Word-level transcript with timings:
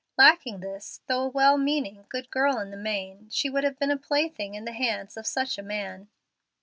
Lacking 0.17 0.61
this, 0.61 1.01
though 1.05 1.25
a 1.25 1.29
well 1.29 1.59
meaning, 1.59 2.07
good 2.09 2.31
girl 2.31 2.57
in 2.57 2.71
the 2.71 2.75
main, 2.75 3.29
she 3.29 3.51
would 3.51 3.63
have 3.63 3.77
been 3.77 3.91
a 3.91 3.97
plaything 3.97 4.55
in 4.55 4.65
the 4.65 4.71
hands 4.73 5.15
of 5.15 5.27
such 5.27 5.59
a 5.59 5.61
man. 5.61 6.09